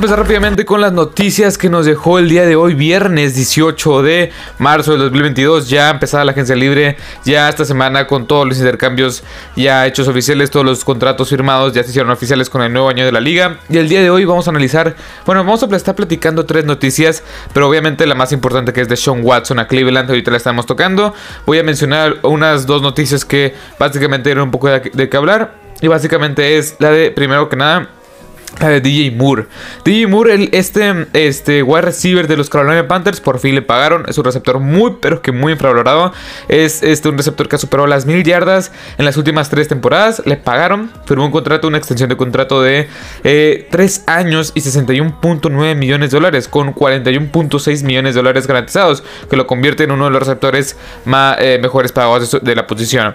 empezar 0.00 0.18
rápidamente 0.18 0.64
con 0.64 0.80
las 0.80 0.94
noticias 0.94 1.58
que 1.58 1.68
nos 1.68 1.84
dejó 1.84 2.18
el 2.18 2.30
día 2.30 2.46
de 2.46 2.56
hoy, 2.56 2.72
viernes 2.72 3.34
18 3.34 4.00
de 4.00 4.32
marzo 4.56 4.92
del 4.92 5.02
2022. 5.02 5.68
Ya 5.68 5.90
empezada 5.90 6.24
la 6.24 6.32
agencia 6.32 6.56
libre, 6.56 6.96
ya 7.22 7.50
esta 7.50 7.66
semana 7.66 8.06
con 8.06 8.26
todos 8.26 8.48
los 8.48 8.56
intercambios 8.56 9.22
ya 9.56 9.86
hechos 9.86 10.08
oficiales, 10.08 10.50
todos 10.50 10.64
los 10.64 10.86
contratos 10.86 11.28
firmados 11.28 11.74
ya 11.74 11.82
se 11.82 11.90
hicieron 11.90 12.10
oficiales 12.10 12.48
con 12.48 12.62
el 12.62 12.72
nuevo 12.72 12.88
año 12.88 13.04
de 13.04 13.12
la 13.12 13.20
liga. 13.20 13.58
Y 13.68 13.76
el 13.76 13.90
día 13.90 14.00
de 14.00 14.08
hoy 14.08 14.24
vamos 14.24 14.46
a 14.46 14.50
analizar, 14.52 14.96
bueno, 15.26 15.44
vamos 15.44 15.62
a 15.62 15.76
estar 15.76 15.94
platicando 15.94 16.46
tres 16.46 16.64
noticias, 16.64 17.22
pero 17.52 17.68
obviamente 17.68 18.06
la 18.06 18.14
más 18.14 18.32
importante 18.32 18.72
que 18.72 18.80
es 18.80 18.88
de 18.88 18.96
Sean 18.96 19.20
Watson 19.22 19.58
a 19.58 19.66
Cleveland, 19.66 20.08
ahorita 20.08 20.30
la 20.30 20.38
estamos 20.38 20.64
tocando. 20.64 21.12
Voy 21.44 21.58
a 21.58 21.62
mencionar 21.62 22.20
unas 22.22 22.64
dos 22.64 22.80
noticias 22.80 23.26
que 23.26 23.54
básicamente 23.78 24.30
eran 24.30 24.44
un 24.44 24.50
poco 24.50 24.68
de, 24.68 24.80
de 24.80 25.10
qué 25.10 25.16
hablar. 25.18 25.56
Y 25.82 25.88
básicamente 25.88 26.56
es 26.56 26.76
la 26.78 26.90
de, 26.90 27.10
primero 27.10 27.50
que 27.50 27.56
nada, 27.56 27.88
de 28.58 28.80
DJ 28.80 29.10
Moore. 29.12 29.46
DJ 29.84 30.06
Moore, 30.06 30.48
este, 30.52 31.06
este 31.12 31.62
wide 31.62 31.82
receiver 31.82 32.26
de 32.26 32.36
los 32.36 32.50
Carolina 32.50 32.86
Panthers, 32.88 33.20
por 33.20 33.38
fin 33.38 33.54
le 33.54 33.62
pagaron. 33.62 34.04
Es 34.08 34.18
un 34.18 34.24
receptor 34.24 34.58
muy, 34.58 34.96
pero 35.00 35.22
que 35.22 35.32
muy 35.32 35.52
infravalorado. 35.52 36.12
Es 36.48 36.82
este, 36.82 37.08
un 37.08 37.16
receptor 37.16 37.48
que 37.48 37.56
ha 37.56 37.58
superado 37.58 37.86
las 37.86 38.06
mil 38.06 38.22
yardas 38.22 38.72
en 38.98 39.04
las 39.04 39.16
últimas 39.16 39.48
tres 39.48 39.68
temporadas. 39.68 40.22
Le 40.26 40.36
pagaron, 40.36 40.90
firmó 41.06 41.24
un 41.24 41.32
contrato, 41.32 41.68
una 41.68 41.78
extensión 41.78 42.08
de 42.08 42.16
contrato 42.16 42.60
de 42.60 42.88
3 43.22 43.24
eh, 43.24 44.02
años 44.06 44.52
y 44.54 44.60
61.9 44.60 45.74
millones 45.76 46.10
de 46.10 46.16
dólares, 46.16 46.48
con 46.48 46.74
41.6 46.74 47.84
millones 47.84 48.14
de 48.14 48.18
dólares 48.18 48.46
garantizados, 48.46 49.02
que 49.28 49.36
lo 49.36 49.46
convierte 49.46 49.84
en 49.84 49.92
uno 49.92 50.06
de 50.06 50.10
los 50.10 50.20
receptores 50.20 50.76
más, 51.04 51.36
eh, 51.40 51.58
mejores 51.60 51.92
pagados 51.92 52.38
de 52.42 52.54
la 52.54 52.66
posición 52.66 53.14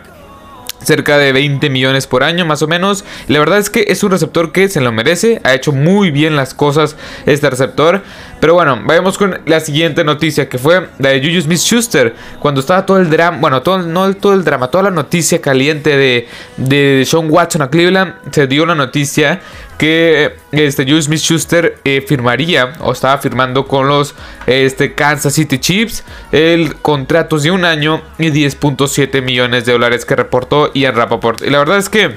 cerca 0.85 1.17
de 1.17 1.31
20 1.31 1.69
millones 1.69 2.07
por 2.07 2.23
año 2.23 2.45
más 2.45 2.61
o 2.61 2.67
menos. 2.67 3.03
La 3.27 3.39
verdad 3.39 3.57
es 3.59 3.69
que 3.69 3.85
es 3.87 4.03
un 4.03 4.11
receptor 4.11 4.51
que 4.51 4.69
se 4.69 4.81
lo 4.81 4.91
merece, 4.91 5.41
ha 5.43 5.53
hecho 5.53 5.71
muy 5.71 6.11
bien 6.11 6.35
las 6.35 6.53
cosas 6.53 6.95
este 7.25 7.49
receptor. 7.49 8.03
Pero 8.45 8.53
bueno, 8.53 8.79
vayamos 8.85 9.17
con 9.17 9.39
la 9.47 9.59
siguiente 9.59 10.03
noticia 10.03 10.47
que 10.47 10.59
fue 10.59 10.87
la 10.99 11.09
de 11.09 11.19
Juju 11.19 11.41
Smith 11.41 11.57
Schuster. 11.57 12.13
Cuando 12.39 12.61
estaba 12.61 12.85
todo 12.85 12.99
el 12.99 13.09
drama, 13.09 13.39
bueno, 13.39 13.63
todo, 13.63 13.79
no 13.79 14.13
todo 14.13 14.35
el 14.35 14.43
drama, 14.43 14.67
toda 14.67 14.83
la 14.83 14.91
noticia 14.91 15.41
caliente 15.41 15.97
de, 15.97 16.27
de 16.57 17.03
Sean 17.07 17.31
Watson 17.31 17.63
a 17.63 17.71
Cleveland, 17.71 18.13
se 18.29 18.45
dio 18.45 18.67
la 18.67 18.75
noticia 18.75 19.41
que 19.79 20.35
este 20.51 20.83
Juju 20.83 21.01
Smith 21.01 21.21
Schuster 21.21 21.79
eh, 21.83 22.05
firmaría 22.07 22.73
o 22.81 22.91
estaba 22.91 23.17
firmando 23.17 23.65
con 23.65 23.87
los 23.87 24.13
este, 24.45 24.93
Kansas 24.93 25.33
City 25.33 25.57
Chiefs 25.57 26.03
el 26.31 26.75
contrato 26.75 27.39
de 27.39 27.49
un 27.49 27.65
año 27.65 28.03
y 28.19 28.29
10.7 28.29 29.23
millones 29.23 29.65
de 29.65 29.71
dólares 29.71 30.05
que 30.05 30.15
reportó 30.15 30.71
Ian 30.75 30.93
Rappaport. 30.95 31.41
Y 31.41 31.49
la 31.49 31.57
verdad 31.57 31.79
es 31.79 31.89
que 31.89 32.15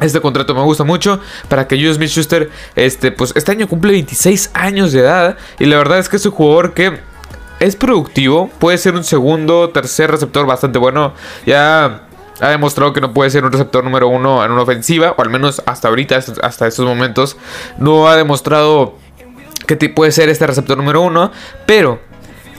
este 0.00 0.20
contrato 0.20 0.54
me 0.54 0.62
gusta 0.62 0.84
mucho 0.84 1.20
para 1.48 1.68
que 1.68 1.76
Juju 1.76 1.94
Smith 1.94 2.10
Schuster 2.10 2.50
este, 2.74 3.12
pues, 3.12 3.32
este 3.36 3.52
año 3.52 3.68
cumple 3.68 3.92
26 3.92 4.50
años 4.54 4.92
de 4.92 5.00
edad 5.00 5.36
y 5.58 5.66
la 5.66 5.76
verdad 5.76 5.98
es 5.98 6.08
que 6.08 6.16
es 6.16 6.26
un 6.26 6.32
jugador 6.32 6.74
que 6.74 6.98
es 7.60 7.76
productivo, 7.76 8.50
puede 8.58 8.78
ser 8.78 8.94
un 8.94 9.04
segundo, 9.04 9.70
tercer 9.70 10.10
receptor 10.10 10.46
bastante 10.46 10.78
bueno. 10.78 11.14
Ya 11.46 12.02
ha 12.40 12.48
demostrado 12.48 12.92
que 12.92 13.00
no 13.00 13.14
puede 13.14 13.30
ser 13.30 13.44
un 13.44 13.52
receptor 13.52 13.84
número 13.84 14.08
uno 14.08 14.44
en 14.44 14.50
una 14.50 14.62
ofensiva, 14.62 15.14
o 15.16 15.22
al 15.22 15.30
menos 15.30 15.62
hasta 15.66 15.88
ahorita, 15.88 16.16
hasta 16.42 16.66
estos 16.66 16.84
momentos, 16.84 17.36
no 17.78 18.08
ha 18.08 18.16
demostrado 18.16 18.96
que 19.66 19.76
puede 19.88 20.12
ser 20.12 20.28
este 20.28 20.46
receptor 20.46 20.76
número 20.76 21.00
uno, 21.00 21.30
pero 21.64 22.00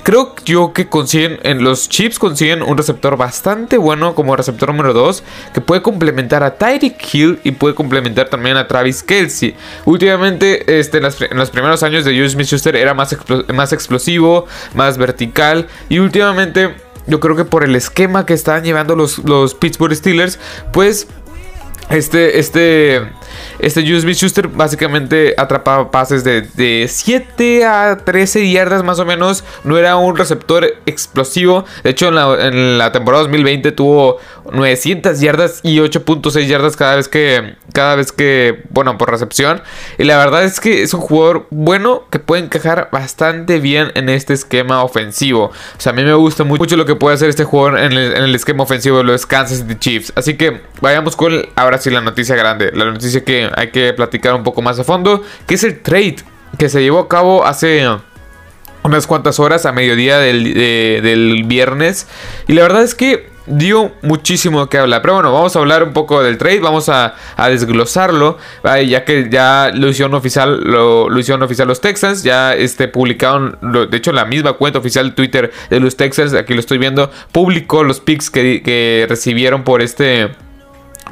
creo 0.06 0.36
yo 0.46 0.72
que 0.72 0.88
consiguen, 0.88 1.40
en 1.42 1.64
los 1.64 1.90
chips 1.90 2.20
consiguen 2.20 2.62
un 2.62 2.78
receptor 2.78 3.18
bastante 3.18 3.80
bueno 3.80 4.14
como 4.14 4.36
receptor 4.36 4.70
número 4.70 4.94
2, 4.94 5.24
que 5.52 5.62
puede 5.62 5.82
complementar 5.82 6.44
a 6.44 6.60
Tyreek 6.60 6.96
Hill 7.12 7.40
y 7.44 7.54
puede 7.54 7.74
complementar 7.74 8.30
también 8.30 8.56
a 8.56 8.68
Travis 8.68 9.02
Kelsey. 9.02 9.56
Últimamente, 9.86 10.80
este, 10.80 11.00
en, 11.00 11.38
los 11.38 11.50
primeros 11.50 11.82
años 11.82 12.06
de 12.06 12.12
Julius 12.12 12.34
Smith-Schuster 12.34 12.76
era 12.76 12.94
más, 12.94 13.18
más 13.52 13.74
explosivo, 13.74 14.46
más 14.76 15.00
vertical, 15.00 15.68
y 15.90 15.98
últimamente 15.98 16.76
yo 17.08 17.20
creo 17.20 17.36
que 17.36 17.46
por 17.46 17.64
el 17.64 17.76
esquema 17.76 18.28
que 18.28 18.36
están 18.36 18.64
llevando 18.64 18.96
los, 18.96 19.18
los 19.18 19.56
Pittsburgh 19.56 19.96
Steelers, 19.96 20.38
pues 20.72 21.08
este, 21.90 22.38
este, 22.38 23.02
este 23.60 23.82
USB 23.82 24.14
Schuster 24.14 24.48
básicamente 24.48 25.34
atrapaba 25.38 25.92
pases 25.92 26.24
de, 26.24 26.42
de, 26.42 26.88
7 26.90 27.66
a 27.66 27.98
13 27.98 28.50
yardas 28.50 28.84
más 28.84 29.00
o 29.00 29.06
menos. 29.06 29.44
No 29.64 29.78
era 29.78 29.96
un 29.98 30.16
receptor 30.16 30.66
explosivo. 30.86 31.66
De 31.84 31.92
hecho, 31.92 32.10
en 32.10 32.16
la, 32.16 32.48
en 32.48 32.78
la 32.78 32.92
temporada 32.92 33.24
2020 33.24 33.72
tuvo 33.72 34.18
900 34.52 35.20
yardas 35.20 35.60
y 35.64 35.78
8.6 35.78 36.46
yardas 36.46 36.76
cada 36.76 36.96
vez 36.96 37.08
que, 37.08 37.56
cada 37.74 37.96
vez 37.96 38.12
que, 38.12 38.64
bueno, 38.70 38.98
por 38.98 39.10
recepción. 39.10 39.62
Y 39.98 40.04
la 40.04 40.18
verdad 40.18 40.44
es 40.44 40.60
que 40.60 40.84
es 40.84 40.94
un 40.94 41.02
jugador 41.02 41.48
bueno 41.50 42.04
que 42.10 42.20
puede 42.20 42.44
encajar 42.44 42.90
bastante 42.92 43.60
bien 43.60 43.92
en 43.96 44.10
este 44.10 44.34
esquema 44.34 44.84
ofensivo. 44.84 45.46
O 45.46 45.80
sea, 45.82 45.92
a 45.92 45.96
mí 45.96 46.04
me 46.04 46.14
gusta 46.14 46.44
mucho 46.44 46.78
lo 46.78 46.86
que 46.86 46.96
puede 46.96 47.16
hacer 47.16 47.30
este 47.30 47.44
jugador 47.44 47.80
en 47.80 47.94
el, 47.94 48.14
en 48.14 48.24
el 48.24 48.36
esquema 48.36 48.64
ofensivo 48.64 48.98
de 48.98 49.04
los 49.04 49.26
Kansas 49.26 49.60
City 49.60 49.76
Chiefs. 49.76 50.14
Así 50.16 50.36
que 50.36 50.62
vayamos 50.82 51.16
con 51.16 51.46
ahora 51.56 51.78
sí 51.78 51.90
la 51.90 52.02
noticia 52.02 52.36
grande, 52.36 52.72
la 52.74 52.86
noticia 52.86 53.24
que 53.26 53.50
hay 53.56 53.72
que 53.72 53.92
platicar 53.94 54.34
un 54.36 54.44
poco 54.44 54.62
más 54.62 54.80
a 54.80 54.86
fondo, 54.86 55.22
que 55.46 55.56
es 55.56 55.64
el 55.64 55.82
trade 55.82 56.18
que 56.58 56.70
se 56.70 56.82
llevó 56.82 57.00
a 57.00 57.10
cabo 57.10 57.46
hace 57.46 57.86
unas 58.84 59.08
cuantas 59.08 59.40
horas 59.40 59.66
a 59.66 59.74
mediodía 59.74 60.20
del, 60.20 60.54
del 60.54 61.44
viernes. 61.46 62.08
Y 62.48 62.54
la 62.54 62.62
verdad 62.62 62.84
es 62.84 62.96
que 62.96 63.36
dio 63.48 63.92
muchísimo 64.02 64.68
que 64.68 64.78
hablar. 64.78 65.02
Pero 65.02 65.16
bueno, 65.16 65.32
vamos 65.32 65.56
a 65.56 65.60
hablar 65.60 65.84
un 65.84 65.94
poco 65.94 66.24
del 66.24 66.38
trade, 66.38 66.60
vamos 66.60 66.90
a, 66.90 67.16
desglosarlo, 67.38 68.38
ya 68.64 69.06
que 69.06 69.30
ya 69.30 69.72
lo 69.74 69.88
hicieron 69.88 70.14
oficial, 70.16 70.62
lo, 70.64 71.18
hicieron 71.18 71.44
oficial 71.44 71.68
los 71.68 71.82
Texans, 71.82 72.24
ya 72.24 72.54
este, 72.56 72.88
publicaron, 72.88 73.58
de 73.62 73.98
hecho 73.98 74.12
la 74.12 74.26
misma 74.26 74.54
cuenta 74.54 74.80
oficial 74.80 75.10
de 75.10 75.16
Twitter 75.16 75.52
de 75.70 75.80
los 75.80 75.96
Texans, 75.96 76.34
aquí 76.34 76.54
lo 76.54 76.60
estoy 76.60 76.78
viendo, 76.78 77.12
publicó 77.32 77.84
los 77.84 78.00
picks 78.00 78.30
que, 78.30 78.62
que 78.64 79.06
recibieron 79.08 79.64
por 79.64 79.82
este 79.82 80.32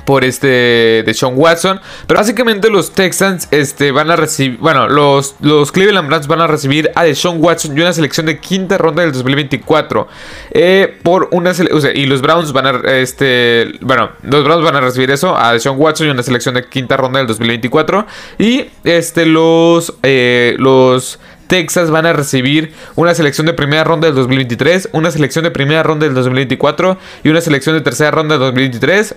por 0.05 0.23
este 0.23 1.03
de 1.05 1.13
Sean 1.13 1.33
Watson. 1.35 1.79
Pero 2.07 2.19
básicamente 2.19 2.69
los 2.69 2.91
Texans 2.91 3.47
este, 3.51 3.91
van 3.91 4.11
a 4.11 4.15
recibir, 4.15 4.57
bueno, 4.59 4.87
los, 4.87 5.35
los 5.39 5.71
Cleveland 5.71 6.07
Browns 6.07 6.27
van 6.27 6.41
a 6.41 6.47
recibir 6.47 6.91
a 6.95 7.05
Sean 7.13 7.37
Watson 7.39 7.77
y 7.77 7.81
una 7.81 7.93
selección 7.93 8.25
de 8.25 8.39
quinta 8.39 8.77
ronda 8.77 9.03
del 9.03 9.11
2024. 9.11 10.07
Eh, 10.51 10.99
por 11.03 11.29
una 11.31 11.51
o 11.51 11.87
y 11.93 12.05
los 12.05 12.21
Browns 12.21 12.51
van 12.53 12.67
a, 12.67 12.91
este, 12.93 13.73
bueno, 13.81 14.11
los 14.23 14.43
Browns 14.43 14.63
van 14.63 14.75
a 14.75 14.81
recibir 14.81 15.11
eso 15.11 15.35
a 15.35 15.57
Sean 15.59 15.75
Watson 15.77 16.07
y 16.07 16.09
una 16.09 16.23
selección 16.23 16.55
de 16.55 16.65
quinta 16.65 16.97
ronda 16.97 17.19
del 17.19 17.27
2024. 17.27 18.05
Y 18.39 18.65
este, 18.83 19.25
los, 19.25 19.93
eh, 20.03 20.55
los 20.59 21.19
Texas 21.47 21.91
van 21.91 22.05
a 22.05 22.13
recibir 22.13 22.73
una 22.95 23.13
selección 23.13 23.45
de 23.45 23.53
primera 23.53 23.83
ronda 23.83 24.07
del 24.07 24.15
2023, 24.15 24.89
una 24.93 25.11
selección 25.11 25.43
de 25.43 25.51
primera 25.51 25.83
ronda 25.83 26.05
del 26.05 26.15
2024 26.15 26.97
y 27.23 27.29
una 27.29 27.41
selección 27.41 27.75
de 27.75 27.81
tercera 27.81 28.11
ronda 28.11 28.35
del 28.35 28.45
2023 28.45 29.15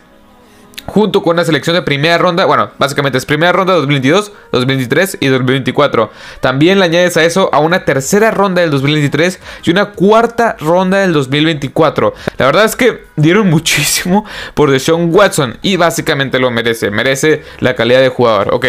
junto 0.87 1.23
con 1.23 1.35
una 1.35 1.45
selección 1.45 1.75
de 1.75 1.83
primera 1.83 2.19
ronda, 2.19 2.45
bueno, 2.45 2.71
básicamente 2.79 3.19
es 3.19 3.27
primera 3.27 3.53
ronda 3.53 3.75
2022, 3.75 4.33
2023 4.53 5.19
y 5.21 5.27
2024. 5.29 6.11
También 6.41 6.79
le 6.79 6.85
añades 6.85 7.17
a 7.17 7.25
eso 7.25 7.51
a 7.53 7.59
una 7.59 7.85
tercera 7.85 8.31
ronda 8.31 8.63
del 8.63 8.71
2023 8.71 9.41
y 9.65 9.71
una 9.71 9.91
cuarta 9.91 10.57
ronda 10.59 10.99
del 10.99 11.13
2024. 11.13 12.15
La 12.39 12.47
verdad 12.47 12.65
es 12.65 12.77
que 12.77 13.05
dieron 13.17 13.51
muchísimo 13.51 14.25
por 14.55 14.71
Deshaun 14.71 15.15
Watson 15.15 15.59
y 15.63 15.77
básicamente 15.77 16.39
lo 16.39 16.51
merece, 16.51 16.91
merece 16.91 17.43
la 17.61 17.75
calidad 17.75 18.01
de 18.01 18.09
jugador. 18.09 18.55
Ok, 18.55 18.67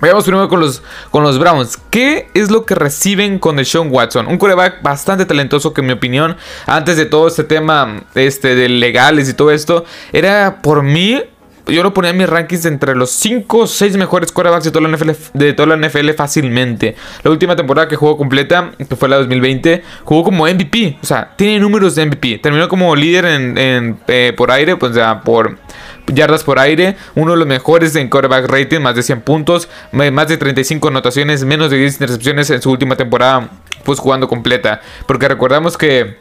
Vayamos 0.00 0.24
primero 0.24 0.48
con 0.48 0.60
los, 0.60 0.82
con 1.10 1.22
los 1.22 1.38
Browns. 1.38 1.78
¿Qué 1.90 2.28
es 2.34 2.50
lo 2.50 2.64
que 2.64 2.74
reciben 2.74 3.38
con 3.38 3.56
Deshaun 3.56 3.88
Watson? 3.90 4.26
Un 4.26 4.38
coreback 4.38 4.82
bastante 4.82 5.24
talentoso 5.24 5.72
que 5.72 5.80
en 5.80 5.86
mi 5.86 5.92
opinión, 5.92 6.36
antes 6.66 6.96
de 6.96 7.06
todo 7.06 7.28
este 7.28 7.44
tema 7.44 8.02
este, 8.14 8.54
de 8.54 8.68
legales 8.68 9.28
y 9.28 9.34
todo 9.34 9.50
esto, 9.50 9.84
era 10.12 10.60
por 10.62 10.82
mí 10.82 11.22
yo 11.66 11.82
lo 11.82 11.94
ponía 11.94 12.10
en 12.10 12.18
mis 12.18 12.28
rankings 12.28 12.66
entre 12.66 12.94
los 12.94 13.10
5 13.10 13.58
o 13.58 13.66
6 13.66 13.96
mejores 13.96 14.32
quarterbacks 14.32 14.64
de 14.64 15.52
toda, 15.52 15.76
la 15.76 15.76
NFL, 15.88 16.10
fácilmente. 16.10 16.94
La 17.22 17.30
última 17.30 17.56
temporada 17.56 17.88
que 17.88 17.96
jugó 17.96 18.16
completa, 18.18 18.72
que 18.76 18.96
fue 18.96 19.08
la 19.08 19.16
2020, 19.16 19.82
jugó 20.04 20.24
como 20.24 20.46
MVP. 20.46 20.98
O 21.02 21.06
sea, 21.06 21.32
tiene 21.36 21.60
números 21.60 21.94
de 21.94 22.06
MVP. 22.06 22.38
Terminó 22.38 22.68
como 22.68 22.94
líder 22.94 23.24
en, 23.24 23.98
eh, 24.08 24.34
por 24.36 24.50
aire, 24.50 24.76
pues 24.76 24.94
ya 24.94 25.22
por 25.22 25.56
yardas 26.06 26.44
por 26.44 26.58
aire, 26.58 26.96
uno 27.14 27.32
de 27.32 27.38
los 27.38 27.46
mejores 27.46 27.94
en 27.96 28.08
quarterback 28.08 28.46
rating, 28.46 28.80
más 28.80 28.94
de 28.94 29.02
100 29.02 29.22
puntos, 29.22 29.68
más 29.92 30.28
de 30.28 30.36
35 30.36 30.88
anotaciones, 30.88 31.44
menos 31.44 31.70
de 31.70 31.78
10 31.78 31.94
intercepciones 31.94 32.50
en 32.50 32.62
su 32.62 32.70
última 32.70 32.96
temporada, 32.96 33.48
pues 33.84 33.98
jugando 33.98 34.28
completa. 34.28 34.80
Porque 35.06 35.28
recordamos 35.28 35.76
que 35.76 36.18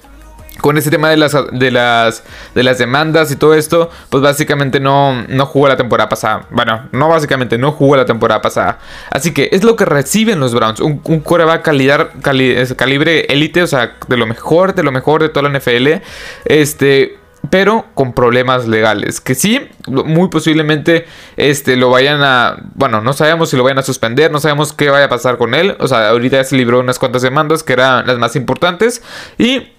con 0.62 0.78
este 0.78 0.92
tema 0.92 1.10
de 1.10 1.18
las, 1.18 1.36
de 1.52 1.72
las, 1.72 2.24
de 2.54 2.64
las 2.64 2.78
demandas 2.78 3.32
y 3.32 3.36
todo 3.36 3.54
esto, 3.54 3.90
pues 4.10 4.24
básicamente 4.24 4.80
no, 4.80 5.24
no 5.28 5.46
jugó 5.46 5.68
la 5.68 5.78
temporada 5.78 6.10
pasada. 6.10 6.46
Bueno, 6.52 6.88
no 6.92 7.10
básicamente, 7.10 7.58
no 7.58 7.72
jugó 7.72 7.96
la 7.96 8.06
temporada 8.06 8.42
pasada. 8.42 8.80
Así 9.10 9.34
que 9.34 9.50
es 9.52 9.64
lo 9.64 9.76
que 9.76 9.86
reciben 9.86 10.40
los 10.40 10.54
Browns. 10.54 10.80
Un, 10.80 11.00
coreback 11.00 11.64
calidad, 11.64 12.10
calibre 12.22 13.22
élite, 13.30 13.64
o 13.64 13.68
sea, 13.68 13.96
de 14.08 14.18
lo 14.18 14.26
mejor, 14.26 14.76
de 14.76 14.84
lo 14.84 14.92
mejor 14.92 15.22
de 15.22 15.30
toda 15.30 15.50
la 15.50 15.58
NFL. 15.58 16.02
Este, 16.46 17.18
pero 17.50 17.86
con 17.94 18.14
problemas 18.14 18.68
legales. 18.68 19.22
Que 19.22 19.36
sí, 19.36 19.70
muy 19.88 20.30
posiblemente 20.30 21.06
este, 21.38 21.76
lo 21.76 21.90
vayan 21.90 22.22
a. 22.24 22.58
Bueno, 22.76 23.02
no 23.02 23.14
sabemos 23.14 23.50
si 23.50 23.58
lo 23.58 23.64
vayan 23.64 23.80
a 23.80 23.84
suspender, 23.84 24.32
no 24.32 24.40
sabemos 24.40 24.74
qué 24.74 24.90
vaya 24.90 25.06
a 25.06 25.10
pasar 25.10 25.38
con 25.38 25.54
él. 25.54 25.76
O 25.80 25.88
sea, 25.88 26.10
ahorita 26.10 26.44
se 26.44 26.56
libró 26.56 26.80
unas 26.80 27.00
cuantas 27.00 27.22
demandas 27.22 27.64
que 27.64 27.74
eran 27.74 28.08
las 28.08 28.18
más 28.18 28.36
importantes. 28.36 29.04
Y 29.38 29.74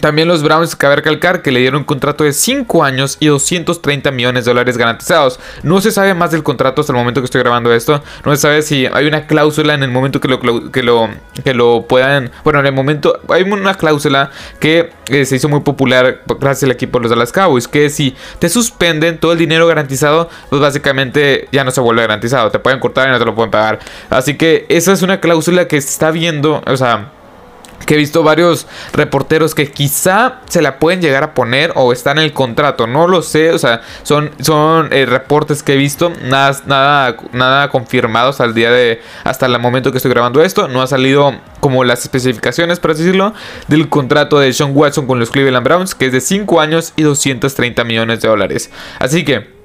también 0.00 0.28
los 0.28 0.42
Browns, 0.42 0.76
cabe 0.76 0.96
recalcar 0.96 1.40
que 1.40 1.50
le 1.50 1.60
dieron 1.60 1.78
un 1.78 1.84
contrato 1.84 2.24
de 2.24 2.32
5 2.32 2.84
años 2.84 3.16
y 3.18 3.26
230 3.28 4.10
millones 4.10 4.44
de 4.44 4.50
dólares 4.50 4.76
garantizados. 4.76 5.40
No 5.62 5.80
se 5.80 5.90
sabe 5.90 6.12
más 6.12 6.30
del 6.30 6.42
contrato 6.42 6.82
hasta 6.82 6.92
el 6.92 6.98
momento 6.98 7.22
que 7.22 7.24
estoy 7.24 7.40
grabando 7.40 7.72
esto. 7.72 8.02
No 8.24 8.34
se 8.36 8.42
sabe 8.42 8.62
si 8.62 8.86
hay 8.86 9.06
una 9.06 9.26
cláusula 9.26 9.74
en 9.74 9.82
el 9.82 9.90
momento 9.90 10.20
que 10.20 10.28
lo, 10.28 10.70
que 10.70 10.82
lo, 10.82 11.08
que 11.42 11.54
lo 11.54 11.86
puedan... 11.88 12.30
Bueno, 12.44 12.60
en 12.60 12.66
el 12.66 12.72
momento 12.72 13.20
hay 13.28 13.42
una 13.42 13.74
cláusula 13.74 14.30
que 14.60 14.90
eh, 15.08 15.24
se 15.24 15.36
hizo 15.36 15.48
muy 15.48 15.60
popular 15.60 16.22
gracias 16.40 16.64
al 16.64 16.72
equipo 16.72 16.98
de 16.98 17.04
los 17.04 17.10
Dallas 17.10 17.32
Cowboys. 17.32 17.66
Que 17.66 17.88
si 17.88 18.14
te 18.38 18.50
suspenden 18.50 19.18
todo 19.18 19.32
el 19.32 19.38
dinero 19.38 19.66
garantizado, 19.66 20.28
pues 20.50 20.60
básicamente 20.60 21.48
ya 21.52 21.64
no 21.64 21.70
se 21.70 21.80
vuelve 21.80 22.02
garantizado. 22.02 22.50
Te 22.50 22.58
pueden 22.58 22.80
cortar 22.80 23.08
y 23.08 23.12
no 23.12 23.18
te 23.18 23.24
lo 23.24 23.34
pueden 23.34 23.50
pagar. 23.50 23.78
Así 24.10 24.36
que 24.36 24.66
esa 24.68 24.92
es 24.92 25.00
una 25.00 25.20
cláusula 25.20 25.68
que 25.68 25.80
se 25.80 25.88
está 25.88 26.10
viendo. 26.10 26.62
O 26.66 26.76
sea 26.76 27.12
que 27.84 27.94
he 27.94 27.96
visto 27.96 28.22
varios 28.22 28.66
reporteros 28.92 29.54
que 29.54 29.70
quizá 29.70 30.40
se 30.48 30.62
la 30.62 30.78
pueden 30.78 31.00
llegar 31.00 31.22
a 31.22 31.34
poner 31.34 31.72
o 31.74 31.92
está 31.92 32.12
en 32.12 32.18
el 32.18 32.32
contrato, 32.32 32.86
no 32.86 33.06
lo 33.06 33.22
sé, 33.22 33.50
o 33.50 33.58
sea, 33.58 33.82
son, 34.02 34.30
son 34.40 34.92
eh, 34.92 35.06
reportes 35.06 35.62
que 35.62 35.74
he 35.74 35.76
visto, 35.76 36.12
nada, 36.24 36.58
nada, 36.66 37.16
nada 37.32 37.68
confirmados 37.68 38.40
al 38.40 38.54
día 38.54 38.70
de, 38.70 39.00
hasta 39.24 39.46
el 39.46 39.58
momento 39.58 39.90
que 39.90 39.98
estoy 39.98 40.10
grabando 40.10 40.42
esto, 40.42 40.68
no 40.68 40.82
ha 40.82 40.86
salido 40.86 41.34
como 41.60 41.84
las 41.84 42.02
especificaciones, 42.02 42.80
por 42.80 42.92
así 42.92 43.02
decirlo, 43.02 43.34
del 43.68 43.88
contrato 43.88 44.38
de 44.38 44.52
Sean 44.52 44.70
Watson 44.74 45.06
con 45.06 45.18
los 45.18 45.30
Cleveland 45.30 45.64
Browns, 45.64 45.94
que 45.94 46.06
es 46.06 46.12
de 46.12 46.20
5 46.20 46.60
años 46.60 46.92
y 46.96 47.02
230 47.02 47.84
millones 47.84 48.20
de 48.20 48.28
dólares. 48.28 48.70
Así 48.98 49.24
que... 49.24 49.55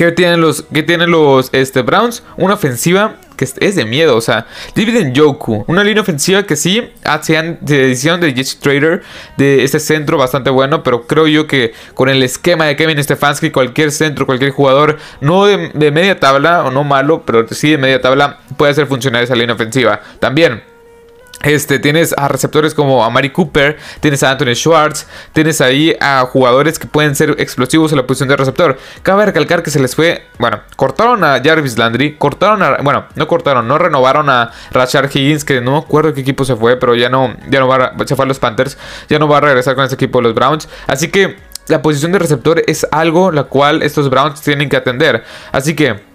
¿Qué 0.00 0.12
tienen 0.12 0.40
los, 0.40 0.64
qué 0.72 0.82
tienen 0.82 1.10
los 1.10 1.50
este, 1.52 1.82
Browns? 1.82 2.22
Una 2.38 2.54
ofensiva 2.54 3.16
que 3.36 3.44
es 3.44 3.76
de 3.76 3.84
miedo. 3.84 4.16
O 4.16 4.22
sea, 4.22 4.46
David 4.74 5.12
Joku, 5.14 5.62
una 5.68 5.84
línea 5.84 6.00
ofensiva 6.00 6.44
que 6.44 6.56
sí 6.56 6.90
hacían 7.04 7.58
de 7.60 7.84
edición 7.84 8.18
de 8.18 8.32
Jesse 8.32 8.58
Trader, 8.58 9.02
de 9.36 9.62
este 9.62 9.78
centro 9.78 10.16
bastante 10.16 10.48
bueno, 10.48 10.82
pero 10.82 11.06
creo 11.06 11.26
yo 11.26 11.46
que 11.46 11.74
con 11.92 12.08
el 12.08 12.22
esquema 12.22 12.64
de 12.64 12.76
Kevin 12.76 13.04
Stefanski, 13.04 13.50
cualquier 13.50 13.92
centro, 13.92 14.24
cualquier 14.24 14.52
jugador, 14.52 14.96
no 15.20 15.44
de, 15.44 15.70
de 15.74 15.90
media 15.90 16.18
tabla 16.18 16.64
o 16.64 16.70
no 16.70 16.82
malo, 16.82 17.24
pero 17.26 17.46
sí 17.48 17.72
de 17.72 17.76
media 17.76 18.00
tabla, 18.00 18.38
puede 18.56 18.72
hacer 18.72 18.86
funcionar 18.86 19.22
esa 19.22 19.34
línea 19.34 19.54
ofensiva. 19.54 20.00
También. 20.18 20.69
Este, 21.42 21.78
tienes 21.78 22.14
a 22.18 22.28
receptores 22.28 22.74
como 22.74 23.02
a 23.02 23.08
Mari 23.08 23.30
Cooper, 23.30 23.78
tienes 24.00 24.22
a 24.22 24.30
Anthony 24.30 24.54
Schwartz, 24.54 25.06
tienes 25.32 25.62
ahí 25.62 25.96
a 25.98 26.20
jugadores 26.26 26.78
que 26.78 26.86
pueden 26.86 27.16
ser 27.16 27.34
explosivos 27.38 27.92
en 27.92 27.96
la 27.96 28.06
posición 28.06 28.28
de 28.28 28.36
receptor. 28.36 28.78
Cabe 29.02 29.24
recalcar 29.24 29.62
que 29.62 29.70
se 29.70 29.80
les 29.80 29.96
fue, 29.96 30.26
bueno, 30.38 30.60
cortaron 30.76 31.24
a 31.24 31.40
Jarvis 31.42 31.78
Landry, 31.78 32.16
cortaron 32.16 32.62
a, 32.62 32.76
bueno, 32.82 33.06
no 33.14 33.26
cortaron, 33.26 33.66
no 33.66 33.78
renovaron 33.78 34.28
a 34.28 34.50
Rashard 34.70 35.10
Higgins, 35.14 35.44
que 35.44 35.62
no 35.62 35.72
me 35.72 35.78
acuerdo 35.78 36.12
qué 36.12 36.20
equipo 36.20 36.44
se 36.44 36.56
fue, 36.56 36.76
pero 36.76 36.94
ya 36.94 37.08
no, 37.08 37.34
ya 37.48 37.60
no 37.60 37.68
va, 37.68 37.94
se 38.04 38.14
a 38.20 38.24
los 38.26 38.38
Panthers, 38.38 38.76
ya 39.08 39.18
no 39.18 39.26
va 39.26 39.38
a 39.38 39.40
regresar 39.40 39.74
con 39.74 39.84
ese 39.84 39.94
equipo 39.94 40.20
los 40.20 40.34
Browns. 40.34 40.68
Así 40.86 41.10
que 41.10 41.36
la 41.68 41.80
posición 41.80 42.12
de 42.12 42.18
receptor 42.18 42.62
es 42.66 42.86
algo 42.90 43.30
la 43.30 43.44
cual 43.44 43.82
estos 43.82 44.10
Browns 44.10 44.42
tienen 44.42 44.68
que 44.68 44.76
atender. 44.76 45.24
Así 45.52 45.74
que 45.74 46.09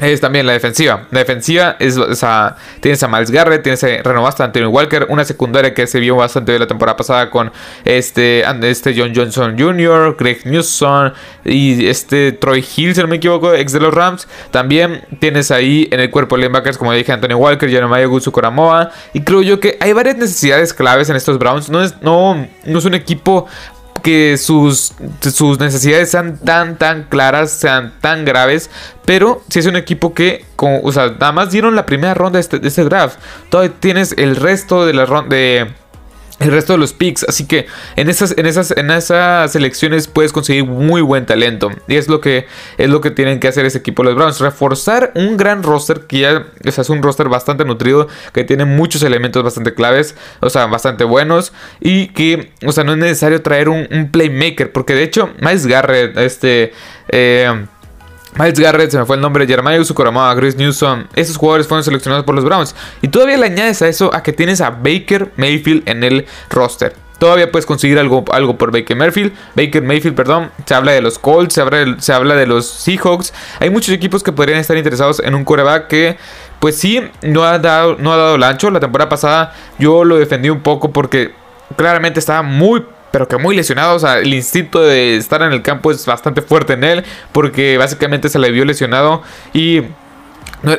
es 0.00 0.20
también 0.20 0.46
la 0.46 0.52
defensiva. 0.52 1.06
La 1.10 1.20
defensiva 1.20 1.76
es, 1.78 1.96
o 1.96 2.06
tienes 2.80 3.02
a 3.02 3.08
Miles 3.08 3.30
Garrett, 3.30 3.62
tienes 3.62 3.82
a, 3.84 3.88
renovaste 4.02 4.42
a 4.42 4.46
Anthony 4.46 4.66
Walker, 4.66 5.06
una 5.08 5.24
secundaria 5.24 5.74
que 5.74 5.86
se 5.86 6.00
vio 6.00 6.16
bastante 6.16 6.52
bien 6.52 6.60
la 6.60 6.66
temporada 6.66 6.96
pasada 6.96 7.30
con 7.30 7.52
este, 7.84 8.44
este 8.62 8.94
John 8.96 9.12
Johnson 9.14 9.58
Jr., 9.58 10.16
Greg 10.18 10.46
Newsom 10.46 11.12
y 11.44 11.86
este 11.88 12.32
Troy 12.32 12.64
Hill, 12.76 12.94
si 12.94 13.00
no 13.00 13.08
me 13.08 13.16
equivoco, 13.16 13.54
ex 13.54 13.72
de 13.72 13.80
los 13.80 13.92
Rams. 13.92 14.28
También 14.50 15.02
tienes 15.20 15.50
ahí 15.50 15.88
en 15.90 16.00
el 16.00 16.10
cuerpo 16.10 16.36
de 16.36 16.42
linebackers, 16.42 16.78
como 16.78 16.92
dije, 16.92 17.12
Anthony 17.12 17.34
Walker, 17.34 17.68
Jeremiah 17.68 18.06
Gutsu 18.06 18.32
Koramoa. 18.32 18.90
Y 19.12 19.22
creo 19.22 19.42
yo 19.42 19.60
que 19.60 19.76
hay 19.80 19.92
varias 19.92 20.16
necesidades 20.16 20.72
claves 20.72 21.08
en 21.10 21.16
estos 21.16 21.38
Browns. 21.38 21.70
No 21.70 21.82
es, 21.82 22.00
no, 22.02 22.46
no 22.64 22.78
es 22.78 22.84
un 22.84 22.94
equipo 22.94 23.46
sus, 24.38 24.92
sus 25.20 25.58
necesidades 25.58 26.10
sean 26.10 26.38
tan, 26.38 26.76
tan 26.78 27.04
claras, 27.04 27.50
sean 27.50 27.94
tan 28.00 28.24
graves. 28.24 28.70
Pero 29.04 29.42
si 29.48 29.58
es 29.58 29.66
un 29.66 29.76
equipo 29.76 30.14
que, 30.14 30.44
o 30.56 30.92
sea, 30.92 31.08
nada 31.08 31.32
más 31.32 31.50
dieron 31.50 31.74
la 31.74 31.86
primera 31.86 32.14
ronda 32.14 32.36
de 32.38 32.40
este, 32.40 32.58
de 32.58 32.68
este 32.68 32.84
draft. 32.84 33.18
Todavía 33.50 33.74
tienes 33.80 34.14
el 34.18 34.36
resto 34.36 34.86
de 34.86 34.94
la 34.94 35.06
ronda 35.06 35.36
de 35.36 35.68
el 36.38 36.52
resto 36.52 36.74
de 36.74 36.78
los 36.78 36.92
picks. 36.92 37.24
Así 37.24 37.46
que 37.46 37.66
en 37.96 38.08
esas, 38.08 38.34
en 38.36 38.46
esas, 38.46 38.70
en 38.76 38.90
esas 38.90 39.52
selecciones 39.52 40.08
puedes 40.08 40.32
conseguir 40.32 40.64
muy 40.64 41.00
buen 41.00 41.26
talento. 41.26 41.70
Y 41.88 41.96
es 41.96 42.08
lo 42.08 42.20
que 42.20 42.46
es 42.76 42.88
lo 42.88 43.00
que 43.00 43.10
tienen 43.10 43.40
que 43.40 43.48
hacer 43.48 43.66
ese 43.66 43.78
equipo 43.78 44.02
los 44.02 44.14
Browns. 44.14 44.40
Reforzar 44.40 45.12
un 45.14 45.36
gran 45.36 45.62
roster 45.62 46.00
que 46.00 46.20
ya 46.20 46.46
es 46.64 46.90
un 46.90 47.02
roster 47.02 47.28
bastante 47.28 47.64
nutrido. 47.64 48.08
Que 48.32 48.44
tiene 48.44 48.64
muchos 48.64 49.02
elementos 49.02 49.42
bastante 49.42 49.74
claves. 49.74 50.14
O 50.40 50.50
sea, 50.50 50.66
bastante 50.66 51.04
buenos. 51.04 51.52
Y 51.80 52.08
que, 52.08 52.52
o 52.64 52.72
sea, 52.72 52.84
no 52.84 52.92
es 52.92 52.98
necesario 52.98 53.42
traer 53.42 53.68
un, 53.68 53.88
un 53.90 54.10
playmaker. 54.10 54.72
Porque 54.72 54.94
de 54.94 55.02
hecho, 55.02 55.30
Miles 55.40 55.66
Garrett, 55.66 56.16
este. 56.16 56.72
Eh, 57.10 57.66
Miles 58.38 58.60
Garrett, 58.60 58.92
se 58.92 58.98
me 58.98 59.04
fue 59.04 59.16
el 59.16 59.22
nombre, 59.22 59.48
Jeremiah 59.48 59.80
Usukorama, 59.80 60.32
Chris 60.36 60.54
Newsom, 60.54 61.06
esos 61.16 61.36
jugadores 61.36 61.66
fueron 61.66 61.82
seleccionados 61.82 62.24
por 62.24 62.36
los 62.36 62.44
Browns. 62.44 62.72
Y 63.02 63.08
todavía 63.08 63.36
le 63.36 63.46
añades 63.46 63.82
a 63.82 63.88
eso 63.88 64.14
a 64.14 64.22
que 64.22 64.32
tienes 64.32 64.60
a 64.60 64.70
Baker 64.70 65.32
Mayfield 65.36 65.88
en 65.88 66.04
el 66.04 66.24
roster. 66.48 66.94
Todavía 67.18 67.50
puedes 67.50 67.66
conseguir 67.66 67.98
algo, 67.98 68.24
algo 68.30 68.56
por 68.56 68.70
Baker 68.70 68.96
Mayfield. 68.96 69.32
Baker 69.56 69.82
Mayfield, 69.82 70.14
perdón. 70.14 70.52
Se 70.66 70.74
habla 70.74 70.92
de 70.92 71.00
los 71.00 71.18
Colts, 71.18 71.54
se 71.54 71.62
habla, 71.62 71.78
de, 71.78 71.96
se 71.98 72.12
habla 72.12 72.36
de 72.36 72.46
los 72.46 72.64
Seahawks. 72.68 73.34
Hay 73.58 73.70
muchos 73.70 73.92
equipos 73.92 74.22
que 74.22 74.30
podrían 74.30 74.60
estar 74.60 74.76
interesados 74.76 75.18
en 75.18 75.34
un 75.34 75.44
coreback 75.44 75.88
que, 75.88 76.16
pues 76.60 76.76
sí, 76.76 77.02
no 77.22 77.42
ha 77.42 77.58
dado, 77.58 77.96
no 77.98 78.12
ha 78.12 78.16
dado 78.16 78.36
el 78.36 78.42
ancho. 78.44 78.70
La 78.70 78.78
temporada 78.78 79.08
pasada 79.08 79.52
yo 79.80 80.04
lo 80.04 80.16
defendí 80.16 80.48
un 80.48 80.60
poco 80.60 80.92
porque 80.92 81.32
claramente 81.74 82.20
estaba 82.20 82.42
muy 82.42 82.84
pero 83.18 83.26
que 83.26 83.36
muy 83.36 83.56
lesionado. 83.56 83.96
O 83.96 83.98
sea, 83.98 84.18
el 84.18 84.32
instinto 84.32 84.80
de 84.80 85.16
estar 85.16 85.42
en 85.42 85.50
el 85.50 85.60
campo 85.60 85.90
es 85.90 86.06
bastante 86.06 86.40
fuerte 86.40 86.74
en 86.74 86.84
él, 86.84 87.04
porque 87.32 87.76
básicamente 87.76 88.28
se 88.28 88.38
le 88.38 88.52
vio 88.52 88.64
lesionado 88.64 89.24
y 89.52 89.82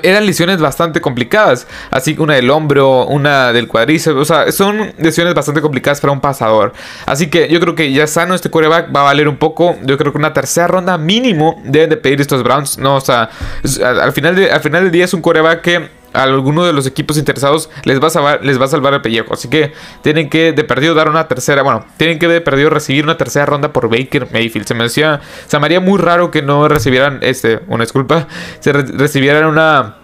eran 0.04 0.26
lesiones 0.26 0.60
bastante 0.60 1.02
complicadas, 1.02 1.68
así 1.92 2.16
que 2.16 2.22
una 2.22 2.36
del 2.36 2.50
hombro, 2.50 3.06
una 3.06 3.54
del 3.54 3.68
cuadríceps, 3.68 4.18
o 4.18 4.26
sea, 4.26 4.52
son 4.52 4.94
lesiones 4.98 5.34
bastante 5.34 5.62
complicadas 5.62 6.00
para 6.00 6.14
un 6.14 6.22
pasador. 6.22 6.72
Así 7.06 7.30
que 7.30 7.50
yo 7.50 7.60
creo 7.60 7.76
que 7.76 7.92
ya 7.92 8.08
sano 8.08 8.36
este 8.36 8.50
quarterback 8.50 8.94
va 8.96 9.02
a 9.02 9.04
valer 9.04 9.28
un 9.28 9.38
poco. 9.38 9.78
Yo 9.84 9.98
creo 9.98 10.14
que 10.14 10.18
una 10.18 10.34
tercera 10.34 10.68
ronda 10.68 10.98
mínimo 10.98 11.62
deben 11.66 11.90
de 11.90 11.98
pedir 11.98 12.22
estos 12.22 12.44
Browns. 12.44 12.78
No, 12.78 12.96
o 12.96 13.02
sea, 13.02 13.30
al 13.84 14.14
final, 14.14 14.50
al 14.50 14.62
final 14.62 14.84
del 14.84 14.92
día 14.92 15.06
es 15.06 15.14
un 15.14 15.22
quarterback 15.22 15.62
que 15.62 15.99
a 16.14 16.24
alguno 16.24 16.66
de 16.66 16.74
los 16.74 16.88
equipos 16.88 17.18
interesados 17.18 17.70
les 17.84 18.02
va 18.02 18.08
a 18.08 18.10
salvar, 18.10 18.44
les 18.44 18.60
va 18.60 18.66
a 18.66 18.70
salvar 18.70 18.94
el 18.94 19.02
pellejo. 19.02 19.34
Así 19.34 19.48
que 19.48 19.74
tienen 20.02 20.30
que 20.30 20.52
de 20.52 20.64
perdido 20.64 20.94
dar 20.94 21.10
una 21.10 21.28
tercera, 21.28 21.62
bueno, 21.62 21.86
tienen 21.98 22.20
que 22.20 22.28
de 22.28 22.42
perdido 22.42 22.70
recibir 22.70 23.04
una 23.04 23.18
tercera 23.18 23.46
ronda 23.46 23.74
por 23.74 23.90
Baker 23.90 24.28
Mayfield. 24.32 24.68
Se 24.68 24.74
me 24.74 24.84
decía, 24.84 25.22
se 25.48 25.60
me 25.60 25.66
haría 25.66 25.80
muy 25.80 26.00
raro 26.00 26.32
que 26.32 26.42
no 26.42 26.68
recibieran, 26.68 27.20
este, 27.22 27.62
una 27.68 27.84
disculpa, 27.84 28.28
se 28.60 28.74
recibieran 28.74 29.46
una 29.46 29.99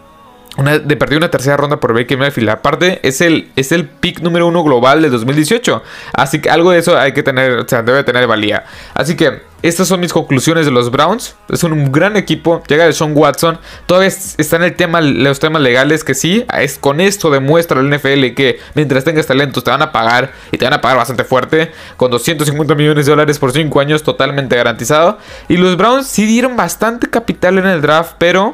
de 0.63 0.95
perdió 0.95 1.17
una 1.17 1.29
tercera 1.29 1.57
ronda 1.57 1.79
por 1.79 1.93
Baker 1.93 2.17
Mayfield. 2.17 2.49
Aparte, 2.49 2.99
es 3.03 3.21
el, 3.21 3.51
es 3.55 3.71
el 3.71 3.85
pick 3.87 4.21
número 4.21 4.47
uno 4.47 4.63
global 4.63 5.01
de 5.01 5.09
2018. 5.09 5.83
Así 6.13 6.39
que 6.39 6.49
algo 6.49 6.71
de 6.71 6.79
eso 6.79 6.97
hay 6.97 7.11
que 7.13 7.23
tener, 7.23 7.51
o 7.59 7.67
sea, 7.67 7.83
debe 7.83 8.03
tener 8.03 8.25
valía. 8.27 8.65
Así 8.93 9.15
que 9.15 9.41
estas 9.65 9.87
son 9.87 9.99
mis 9.99 10.13
conclusiones 10.13 10.65
de 10.65 10.71
los 10.71 10.91
Browns. 10.91 11.35
Es 11.49 11.63
un 11.63 11.91
gran 11.91 12.15
equipo. 12.17 12.61
Llega 12.67 12.85
de 12.85 12.93
Sean 12.93 13.13
Watson. 13.15 13.57
Todavía 13.87 14.09
está 14.09 14.57
en 14.57 14.63
el 14.63 14.75
tema, 14.75 15.01
los 15.01 15.39
temas 15.39 15.61
legales 15.61 16.03
que 16.03 16.13
sí. 16.13 16.45
Es, 16.55 16.77
con 16.77 17.01
esto 17.01 17.31
demuestra 17.31 17.81
el 17.81 17.89
NFL 17.89 18.35
que 18.35 18.59
mientras 18.75 19.03
tengas 19.03 19.25
talentos 19.25 19.63
te 19.63 19.71
van 19.71 19.81
a 19.81 19.91
pagar. 19.91 20.31
Y 20.51 20.57
te 20.57 20.65
van 20.65 20.73
a 20.73 20.81
pagar 20.81 20.97
bastante 20.97 21.23
fuerte. 21.23 21.71
Con 21.97 22.11
250 22.11 22.75
millones 22.75 23.07
de 23.07 23.11
dólares 23.11 23.39
por 23.39 23.51
5 23.51 23.79
años 23.79 24.03
totalmente 24.03 24.55
garantizado. 24.55 25.17
Y 25.49 25.57
los 25.57 25.77
Browns 25.77 26.05
sí 26.05 26.25
dieron 26.27 26.55
bastante 26.55 27.09
capital 27.09 27.57
en 27.57 27.65
el 27.65 27.81
draft. 27.81 28.17
Pero 28.19 28.53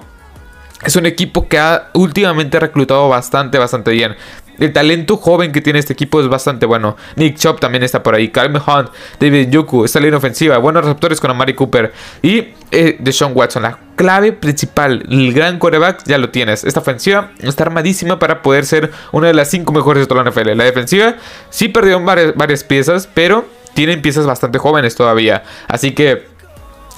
es 0.84 0.96
un 0.96 1.06
equipo 1.06 1.48
que 1.48 1.60
ha 1.60 1.90
últimamente 1.94 2.60
reclutado 2.60 3.08
bastante, 3.10 3.58
bastante 3.58 3.92
bien. 3.92 4.16
El 4.60 4.74
talento 4.74 5.18
joven 5.18 5.52
que 5.52 5.62
tiene 5.62 5.80
este 5.80 5.94
equipo 5.94 6.22
es 6.22 6.28
bastante 6.28 6.68
bueno. 6.68 6.96
Nick 7.16 7.38
Chop 7.38 7.60
también 7.60 7.84
está 7.84 8.04
por 8.04 8.14
ahí. 8.14 8.30
Calvin 8.30 8.62
Hunt, 8.62 8.90
David 9.20 9.50
Yuku, 9.50 9.86
esta 9.86 10.00
línea 10.00 10.18
ofensiva. 10.18 10.58
Buenos 10.60 10.84
receptores 10.84 11.20
con 11.20 11.32
Amari 11.32 11.56
Cooper. 11.56 11.92
Y 12.22 12.50
eh, 12.70 12.98
Deshaun 13.00 13.32
Watson. 13.34 13.64
La 13.64 13.80
clave 13.96 14.34
principal, 14.34 15.04
el 15.10 15.34
gran 15.34 15.58
quarterback, 15.58 16.04
ya 16.06 16.20
lo 16.20 16.30
tienes. 16.30 16.64
Esta 16.64 16.80
ofensiva 16.80 17.32
está 17.40 17.64
armadísima 17.64 18.20
para 18.20 18.44
poder 18.44 18.66
ser 18.66 18.92
una 19.12 19.28
de 19.28 19.34
las 19.34 19.50
cinco 19.50 19.74
mejores 19.74 20.04
de 20.04 20.08
toda 20.08 20.24
la 20.24 20.30
NFL. 20.30 20.56
La 20.56 20.66
defensiva 20.66 21.16
sí 21.50 21.70
perdió 21.70 22.00
varias, 22.04 22.36
varias 22.36 22.64
piezas, 22.64 23.10
pero 23.12 23.46
tienen 23.74 24.02
piezas 24.02 24.28
bastante 24.28 24.60
jóvenes 24.60 24.96
todavía. 24.96 25.44
Así 25.68 25.92
que 25.92 26.28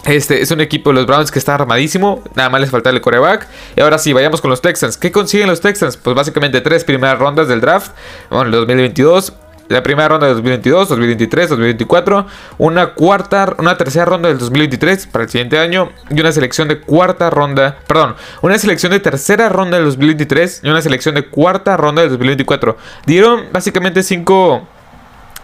este 0.05 0.41
es 0.41 0.51
un 0.51 0.59
equipo 0.59 0.89
de 0.89 0.95
los 0.95 1.05
Browns 1.05 1.31
que 1.31 1.39
está 1.39 1.55
armadísimo. 1.55 2.21
Nada 2.35 2.49
más 2.49 2.61
les 2.61 2.69
falta 2.69 2.89
el 2.89 2.99
coreback. 2.99 3.47
Y 3.75 3.81
ahora 3.81 3.97
sí, 3.97 4.11
vayamos 4.11 4.41
con 4.41 4.49
los 4.49 4.61
Texans. 4.61 4.97
¿Qué 4.97 5.11
consiguen 5.11 5.47
los 5.47 5.61
Texans? 5.61 5.97
Pues 5.97 6.15
básicamente 6.15 6.59
tres 6.61 6.83
primeras 6.83 7.19
rondas 7.19 7.47
del 7.47 7.61
draft. 7.61 7.91
Bueno, 8.29 8.45
el 8.45 8.51
2022. 8.51 9.33
la 9.69 9.81
primera 9.81 10.09
ronda 10.09 10.27
de 10.27 10.33
2022, 10.33 10.89
2023, 10.89 11.49
2024, 11.49 12.27
una 12.57 12.93
cuarta, 12.93 13.55
una 13.57 13.77
tercera 13.77 14.05
ronda 14.05 14.27
del 14.27 14.37
2023 14.37 15.07
para 15.07 15.23
el 15.23 15.29
siguiente 15.29 15.57
año 15.57 15.89
y 16.09 16.19
una 16.19 16.31
selección 16.33 16.67
de 16.67 16.81
cuarta 16.81 17.29
ronda, 17.29 17.77
perdón, 17.87 18.15
una 18.41 18.57
selección 18.59 18.91
de 18.91 18.99
tercera 18.99 19.47
ronda 19.47 19.77
del 19.77 19.85
2023 19.85 20.61
y 20.63 20.69
una 20.69 20.81
selección 20.81 21.15
de 21.15 21.27
cuarta 21.27 21.77
ronda 21.77 22.01
del 22.01 22.11
2024. 22.11 22.77
Dieron 23.05 23.45
básicamente 23.53 24.03
cinco 24.03 24.67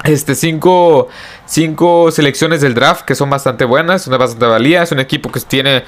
este, 0.03 0.35
cinco, 0.35 1.09
cinco 1.45 2.11
selecciones 2.11 2.61
del 2.61 2.73
draft 2.73 3.03
que 3.05 3.15
son 3.15 3.29
bastante 3.29 3.65
buenas, 3.65 4.07
una 4.07 4.17
bastante 4.17 4.45
valía. 4.45 4.83
Es 4.83 4.91
un 4.91 4.99
equipo 4.99 5.31
que 5.31 5.39
tiene, 5.41 5.83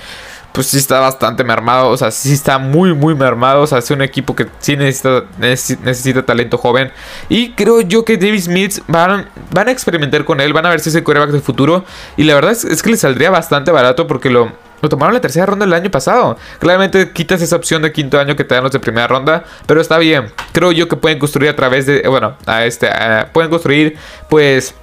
pues 0.51 0.67
sí 0.67 0.77
está 0.77 0.99
bastante 0.99 1.43
mermado, 1.43 1.89
o 1.89 1.97
sea, 1.97 2.11
sí 2.11 2.33
está 2.33 2.57
muy, 2.57 2.93
muy 2.93 3.15
mermado. 3.15 3.61
O 3.61 3.67
sea, 3.67 3.77
es 3.79 3.89
un 3.91 4.01
equipo 4.01 4.35
que 4.35 4.47
sí 4.59 4.75
necesita, 4.75 5.23
necesita 5.39 6.23
talento 6.23 6.57
joven. 6.57 6.91
Y 7.29 7.51
creo 7.51 7.81
yo 7.81 8.03
que 8.03 8.17
David 8.17 8.41
Smith 8.41 8.79
van, 8.87 9.29
van 9.51 9.67
a 9.69 9.71
experimentar 9.71 10.25
con 10.25 10.41
él, 10.41 10.53
van 10.53 10.65
a 10.65 10.69
ver 10.69 10.79
si 10.79 10.89
es 10.89 10.95
el 10.95 11.03
quarterback 11.03 11.31
del 11.31 11.41
futuro. 11.41 11.85
Y 12.17 12.23
la 12.23 12.35
verdad 12.35 12.51
es, 12.51 12.65
es 12.65 12.83
que 12.83 12.89
le 12.91 12.97
saldría 12.97 13.29
bastante 13.29 13.71
barato 13.71 14.07
porque 14.07 14.29
lo 14.29 14.51
lo 14.81 14.89
tomaron 14.89 15.13
la 15.13 15.21
tercera 15.21 15.45
ronda 15.45 15.65
el 15.65 15.73
año 15.73 15.91
pasado. 15.91 16.37
Claramente 16.59 17.11
quitas 17.11 17.41
esa 17.41 17.55
opción 17.55 17.81
de 17.81 17.91
quinto 17.91 18.19
año 18.19 18.35
que 18.35 18.43
te 18.43 18.55
dan 18.55 18.63
los 18.63 18.73
de 18.73 18.79
primera 18.79 19.07
ronda. 19.07 19.43
Pero 19.65 19.79
está 19.79 19.97
bien. 19.97 20.31
Creo 20.51 20.71
yo 20.71 20.87
que 20.87 20.95
pueden 20.95 21.19
construir 21.19 21.49
a 21.49 21.55
través 21.55 21.85
de. 21.85 22.07
Bueno, 22.07 22.35
este. 22.63 22.89
pueden 23.33 23.49
construir, 23.49 23.97
pues. 24.29 24.75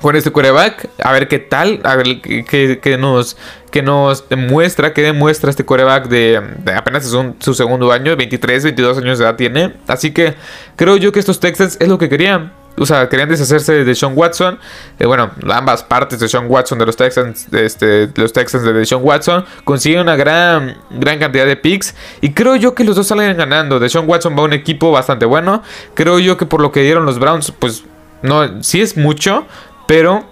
Con 0.00 0.16
este 0.16 0.30
quarterback. 0.30 0.88
A 1.04 1.12
ver 1.12 1.28
qué 1.28 1.38
tal. 1.38 1.80
A 1.84 1.94
ver 1.94 2.20
qué, 2.22 2.96
nos. 2.98 3.36
Que 3.70 3.82
nos 3.82 4.28
demuestra. 4.28 4.94
Que 4.94 5.02
demuestra 5.02 5.50
este 5.50 5.64
quarterback 5.64 6.08
de, 6.08 6.40
apenas 6.74 7.04
es 7.04 7.14
su 7.38 7.54
segundo 7.54 7.92
año. 7.92 8.16
23, 8.16 8.64
22 8.64 8.98
años 8.98 9.18
de 9.18 9.24
edad 9.24 9.36
tiene. 9.36 9.74
Así 9.86 10.12
que 10.12 10.34
creo 10.76 10.96
yo 10.96 11.12
que 11.12 11.20
estos 11.20 11.38
Texans 11.38 11.76
es 11.80 11.88
lo 11.88 11.98
que 11.98 12.08
querían 12.08 12.59
o 12.76 12.86
sea, 12.86 13.08
querían 13.08 13.28
deshacerse 13.28 13.84
de 13.84 13.94
Sean 13.94 14.12
Watson. 14.16 14.58
Eh, 14.98 15.06
bueno, 15.06 15.30
ambas 15.50 15.82
partes 15.82 16.18
de 16.18 16.28
Sean 16.28 16.46
Watson, 16.48 16.78
de 16.78 16.86
los 16.86 16.96
Texans, 16.96 17.50
de 17.50 17.66
este, 17.66 18.10
los 18.14 18.32
Texans 18.32 18.64
de 18.64 18.86
Sean 18.86 19.02
Watson, 19.02 19.44
consiguen 19.64 20.00
una 20.00 20.16
gran, 20.16 20.76
gran 20.90 21.18
cantidad 21.18 21.46
de 21.46 21.56
picks. 21.56 21.94
Y 22.20 22.32
creo 22.32 22.56
yo 22.56 22.74
que 22.74 22.84
los 22.84 22.96
dos 22.96 23.06
salen 23.06 23.36
ganando. 23.36 23.78
De 23.78 23.88
Sean 23.88 24.08
Watson 24.08 24.36
va 24.38 24.42
un 24.42 24.52
equipo 24.52 24.92
bastante 24.92 25.26
bueno. 25.26 25.62
Creo 25.94 26.18
yo 26.18 26.36
que 26.36 26.46
por 26.46 26.60
lo 26.60 26.72
que 26.72 26.82
dieron 26.82 27.04
los 27.04 27.18
Browns, 27.18 27.52
pues 27.58 27.84
no, 28.22 28.62
sí 28.62 28.80
es 28.80 28.96
mucho, 28.96 29.46
pero 29.86 30.24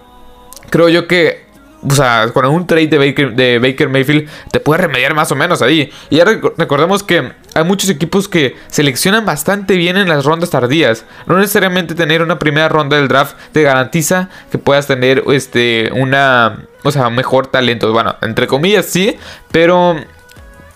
creo 0.70 0.88
yo 0.88 1.06
que 1.06 1.48
o 1.86 1.94
sea, 1.94 2.30
con 2.32 2.44
un 2.46 2.66
trade 2.66 2.88
de 2.88 2.98
Baker, 2.98 3.34
de 3.34 3.58
Baker 3.58 3.88
Mayfield 3.88 4.28
te 4.50 4.58
puede 4.60 4.82
remediar 4.82 5.14
más 5.14 5.30
o 5.30 5.36
menos 5.36 5.62
ahí. 5.62 5.90
Y 6.10 6.16
ya 6.16 6.24
recordemos 6.24 7.02
que 7.02 7.32
hay 7.58 7.64
muchos 7.64 7.90
equipos 7.90 8.28
que 8.28 8.56
seleccionan 8.68 9.26
bastante 9.26 9.76
bien 9.76 9.96
en 9.96 10.08
las 10.08 10.24
rondas 10.24 10.50
tardías. 10.50 11.04
No 11.26 11.36
necesariamente 11.36 11.94
tener 11.94 12.22
una 12.22 12.38
primera 12.38 12.68
ronda 12.68 12.96
del 12.96 13.08
draft 13.08 13.36
te 13.52 13.62
garantiza 13.62 14.28
que 14.50 14.58
puedas 14.58 14.86
tener 14.86 15.24
este 15.28 15.90
una, 15.92 16.64
o 16.84 16.90
sea, 16.90 17.10
mejor 17.10 17.48
talento. 17.48 17.92
Bueno, 17.92 18.16
entre 18.22 18.46
comillas 18.46 18.86
sí, 18.86 19.16
pero 19.50 19.96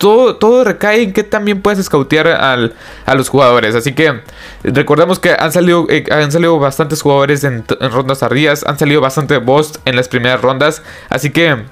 todo, 0.03 0.65
recae 0.65 1.03
en 1.03 1.13
que 1.13 1.23
también 1.23 1.63
puedes 1.63 1.85
scoutear 1.85 2.27
a 2.27 3.15
los 3.15 3.29
jugadores. 3.29 3.77
Así 3.77 3.93
que 3.93 4.21
recordemos 4.65 5.21
que 5.21 5.37
han 5.39 5.53
salido, 5.53 5.87
eh, 5.89 6.05
han 6.11 6.33
salido 6.33 6.59
bastantes 6.59 7.03
jugadores 7.03 7.45
en, 7.45 7.65
rondas 7.69 8.19
tardías. 8.19 8.65
Han 8.67 8.79
salido 8.79 9.01
bastante 9.01 9.39
boss 9.39 9.79
en 9.85 9.95
las 9.95 10.09
primeras 10.09 10.41
rondas. 10.41 10.83
Así 11.09 11.31
que... 11.31 11.65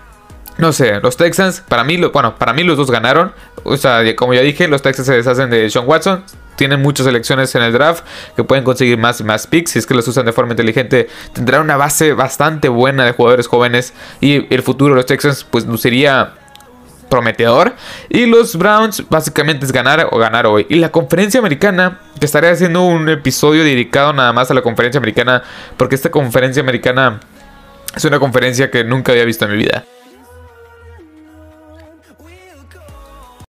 No 0.59 0.75
sé, 0.75 1.01
los 1.01 1.17
Texans, 1.17 1.63
para 1.67 1.85
mí, 1.85 1.97
bueno, 1.97 2.35
para 2.37 2.53
mí 2.53 2.65
los 2.65 2.77
dos 2.77 2.91
ganaron. 2.91 3.33
O 3.65 3.77
sea, 3.77 4.03
como 4.17 4.35
ya 4.35 4.41
dije, 4.41 4.69
los 4.69 4.83
Texans 4.83 5.07
se 5.07 5.15
deshacen 5.15 5.51
de 5.51 5.69
Sean 5.71 5.87
Watson. 5.87 6.25
Tienen 6.57 6.83
muchas 6.83 7.07
elecciones 7.07 7.55
en 7.55 7.63
el 7.63 7.73
draft 7.73 8.05
que 8.37 8.45
pueden 8.45 8.65
conseguir 8.65 8.99
más 8.99 9.21
y 9.21 9.25
más 9.25 9.47
picks. 9.47 9.73
Si 9.73 9.79
es 9.79 9.87
que 9.87 9.95
los 9.95 10.07
usan 10.09 10.27
de 10.27 10.33
forma 10.33 10.53
inteligente, 10.53 11.09
tendrán 11.33 11.63
una 11.63 11.77
base 11.77 12.13
bastante 12.13 12.69
buena 12.69 13.05
de 13.05 13.13
jugadores 13.13 13.47
jóvenes. 13.47 13.95
Y 14.21 14.53
el 14.55 14.63
futuro 14.63 14.95
de 14.95 14.97
los 14.97 15.07
Texans, 15.07 15.45
pues, 15.45 15.65
sería 15.81 16.35
prometedor. 17.11 17.75
Y 18.09 18.27
los 18.27 18.57
Browns 18.57 19.05
básicamente 19.11 19.67
es 19.67 19.73
ganar 19.73 20.09
o 20.11 20.19
ganar 20.19 20.47
hoy. 20.47 20.67
Y 20.71 20.77
la 20.77 20.91
conferencia 20.91 21.41
americana, 21.41 22.01
que 22.19 22.25
estaré 22.25 22.49
haciendo 22.49 22.83
un 22.83 23.09
episodio 23.09 23.65
dedicado 23.65 24.13
nada 24.15 24.33
más 24.33 24.51
a 24.51 24.55
la 24.55 24.63
conferencia 24.63 24.99
americana, 24.99 25.43
porque 25.77 25.97
esta 25.97 26.11
conferencia 26.11 26.63
americana 26.63 27.21
es 27.95 28.05
una 28.05 28.19
conferencia 28.19 28.71
que 28.71 28.85
nunca 28.85 29.13
había 29.13 29.25
visto 29.25 29.45
en 29.45 29.51
mi 29.51 29.57
vida. 29.59 29.85